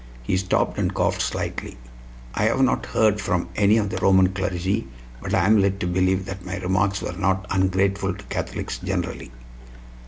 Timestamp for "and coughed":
0.79-1.21